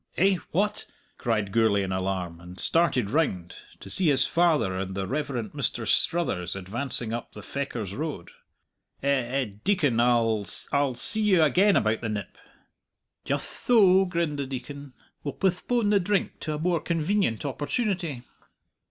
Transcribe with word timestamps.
"Eh? 0.17 0.37
what?" 0.49 0.87
cried 1.19 1.51
Gourlay 1.51 1.83
in 1.83 1.91
alarm, 1.91 2.39
and 2.39 2.59
started 2.59 3.11
round, 3.11 3.55
to 3.79 3.87
see 3.87 4.07
his 4.07 4.25
father 4.25 4.75
and 4.75 4.95
the 4.95 5.05
Rev. 5.05 5.27
Mr. 5.27 5.85
Struthers 5.87 6.55
advancing 6.55 7.13
up 7.13 7.33
the 7.33 7.43
Fechars 7.43 7.93
Road. 7.95 8.31
"Eh 9.03 9.09
eh 9.09 9.45
Deacon 9.63 9.99
I 9.99 10.43
I'll 10.71 10.95
see 10.95 11.21
you 11.21 11.43
again 11.43 11.75
about 11.75 12.01
the 12.01 12.09
nip." 12.09 12.35
"Jutht 13.25 13.67
tho," 13.67 14.05
grinned 14.05 14.39
the 14.39 14.47
Deacon. 14.47 14.93
"We'll 15.23 15.35
postpone 15.35 15.91
the 15.91 15.99
drink 15.99 16.39
to 16.39 16.55
a 16.55 16.57
more 16.57 16.79
convenient 16.79 17.45
opportunity." 17.45 18.23